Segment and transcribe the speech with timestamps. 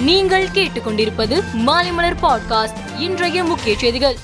[0.00, 4.16] நீங்கள் கேட்டுக்கொண்டிருப்பது மாலைமலர் பாட்காஸ்ட் இன்றைய முக்கிய செய்திகள்.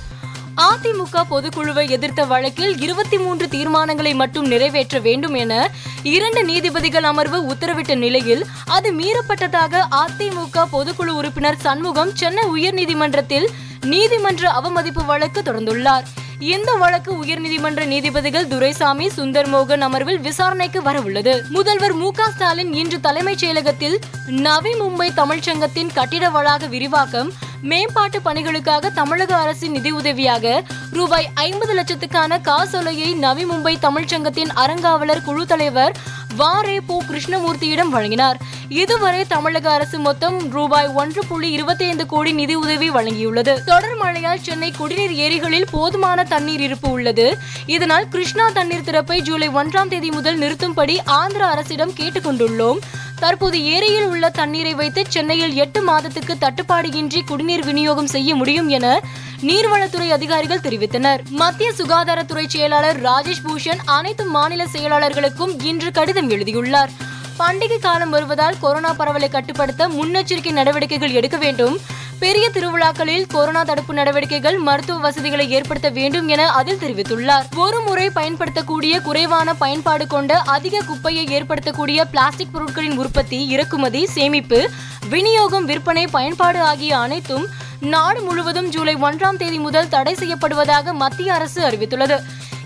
[0.56, 5.70] அதிமுக பொதுக்குழுவை எதிர்த்த வழக்கில் இருபத்தி மூன்று தீர்மானங்களை மட்டும் நிறைவேற்ற வேண்டும் என
[6.02, 13.47] இரண்டு நீதிபதிகள் அமர்வு உத்தரவிட்ட நிலையில் அது மீறப்பட்டதாக அதிமுக பொதுக்குழு உறுப்பினர் சண்முகம் சென்னை உயர்நீதிமன்றத்தில்
[13.81, 16.05] நீதிமன்ற அவமதிப்பு வழக்கு தொடர்ந்துள்ளார்.
[16.39, 21.48] இந்த வழக்கு உயர்நீதிமன்ற நீதிபதிகள் துரைசாமி சுந்தர் மோகன் அமர்வில் விசாரணைக்கு வரவுள்ளது.
[21.48, 28.91] முதல்வர் மு க ஸ்டாலின் இன்று தலைமைச் செயலகத்தில் நவி மும்பை தமிழ்ச்சங்கத்தின் கட்டிட வளாக விரிவாக்கம் மேம்பாட்டு பணிகளுக்காக
[28.91, 35.97] தமிழக அரசின் நிதியுதவியாக ரூபாய் ஐம்பது லட்சத்துக்கான காசோலையை நவி மும்பை தமிழ்ச்சங்கத்தின் அறங்காவலர் குழு தலைவர்
[36.39, 38.39] வாரே போ கிருஷ்ணமூர்த்தியிடம் வழங்கினார்.
[38.69, 43.65] இதுவரை தமிழக அரசு மொத்தம் ரூபாய் ஒன்று புள்ளி இருபத்தி ஐந்து கோடி நிதி உதவி வழங்கியுள்ளது.
[43.65, 47.39] தொடர் மழையால் சென்னை குடிநீர் ஏரிகளில் போதுமான தண்ணீர் இருப்பு உள்ளது.
[47.67, 52.79] இதனால் கிருஷ்ணா தண்ணீர் திறப்பை ஜூலை ஒன்றாம் தேதி முதல் நிறுத்தும்படி ஆந்திர அரசிடம் கேட்டுக்கொண்டுள்ளோம்.
[53.20, 59.02] தற்போது ஏரியில் உள்ள தண்ணீரை வைத்து சென்னையில் எட்டு மாதத்துக்கு தட்டுப்பாடின்றி குடிநீர் விநியோகம் செய்ய முடியும் என
[59.42, 61.20] நீர்வளத்துறை அதிகாரிகள் தெரிவித்தனர்.
[61.31, 66.91] மத்திய சுகாதாரத்துறை செயலாளர் ராஜேஷ் பூஷன் அனைத்து மாநில செயலாளர்களுக்கும் இன்று கடிதம் எழுதியுள்ளார்.
[67.39, 71.78] பண்டிகை காலம் வருவதால் கொரோனா பரவலை கட்டுப்படுத்த முன்னெச்சரிக்கை நடவடிக்கைகள் எடுக்க வேண்டும்.
[72.20, 77.45] பெரிய திருவிழாக்களில் கொரோனா தடுப்பு நடவடிக்கைகள் மருத்துவ வசதிகளை ஏற்படுத்த வேண்டும் என அதில் தெரிவித்துள்ளார்.
[77.56, 84.70] ஒரு முறை பயன்படுத்தக்கூடிய குறைவான பயன்பாடு கொண்ட அதிக குப்பையை ஏற்படுத்தக்கூடிய பிளாஸ்டிக் பொருட்களின் உற்பத்தி இறக்குமதி சேமிப்பு
[85.09, 87.47] விநியோகம் விற்பனை பயன்பாடு ஆகிய அனைத்தும்
[87.81, 92.19] நாடு முழுவதும் ஜூலை ஒன்றாம் தேதி முதல் தடை செய்யப்படுவதாக மத்திய அரசு அறிவித்துள்ளது.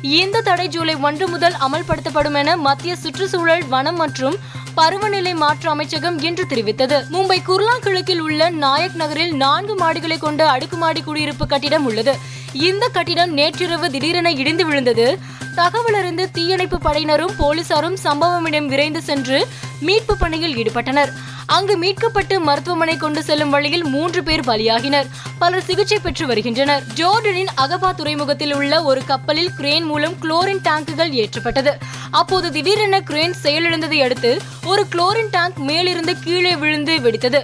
[0.02, 4.36] இந்த தடை ஜூலை ஒன்று முதல் அமல்படுத்தப்படும் என மத்திய சுற்றுச்சூழல் வனம் மற்றும்
[4.74, 7.02] பருவநிலை மாற்ற அமைச்சகம் இன்று தெரிவித்தது.
[7.12, 12.16] மும்பை குர்லா கிழக்கில் உள்ள நாயக் நகரில் நான்கு மாடிகளை கொண்ட அடுக்குமாடி குடியிருப்பு கட்டிடம் உள்ளது.
[12.52, 15.18] இந்த கட்டிடம் நேற்றிரவு திடீரென இடிந்து விழுந்தது.
[15.54, 19.46] தகவல் அறிந்து தீயணைப்பு படையினரும் போலீசாரும் சம்பவமிடம் விரைந்து சென்று
[19.80, 21.12] மீட்பு பணியில் ஈடுபட்டனர்.
[21.56, 25.08] அங்கு மீட்கப்பட்டு மருத்துவமனை கொண்டு செல்லும் வழியில் மூன்று பேர் பலியாகினர்.
[25.38, 26.82] பலர் சிகிச்சை பெற்று வருகின்றனர்.
[26.94, 31.72] ஜோர்டனின் அகபா துறைமுகத்தில் உள்ள ஒரு கப்பலில் கிரேன் மூலம் குளோரின் டேங்குகள் ஏற்றப்பட்டது.
[32.10, 37.42] அப்போது திடீரென கிரேன் செயலிழந்ததை அடுத்து ஒரு குளோரின் டேங்க் மேலிருந்து கீழே விழுந்து வெடித்தது.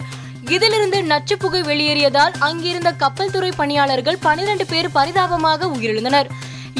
[0.49, 6.31] இதிலிருந்து நச்சு புகை வெளியேறியதால் அங்கிருந்த கப்பல் துறை பணியாளர்கள் பனிரெண்டு பேர் பரிதாபமாக உயிரிழந்தனர்.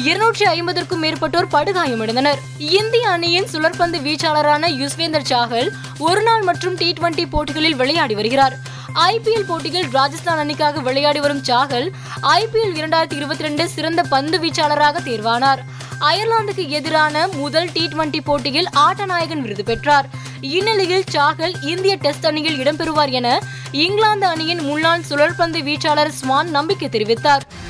[0.05, 2.39] இருநூற்றி ஐம்பதற்கும் மேற்பட்டோர் படுகாயமடைந்தனர்.
[2.59, 8.57] இந்திய அணியின் சுழற்பந்து வீச்சாளரான யுஸ்வேந்தர் சாகல் ஒருநாள் மற்றும் டி டுவெண்டி போட்டிகளில் விளையாடி வருகிறார்.
[8.93, 11.91] ஐபிஎல் போட்டியில் ராஜஸ்தான் அணிக்காக விளையாடி வரும் சாகல்
[12.21, 15.59] ஐபிஎல் இரண்டாயிரத்தி இருபத்தி ரெண்டு சிறந்த பந்து வீச்சாளராக தேர்வானார்.
[15.99, 20.09] அயர்லாந்துக்கு எதிரான முதல் டி டுவெண்டி போட்டியில் ஆட்டநாயகன் விருது பெற்றார்.
[20.41, 23.39] இந்நிலையில் சாகல் இந்திய டெஸ்ட் அணியில் இடம்பெறுவார் என
[23.71, 27.41] இங்கிலாந்து அணியின் முன்னாள் சுழற்பந்து வீச்சாளர் ஸ்வான் நம்பிக்கை தெரிவித்தார்.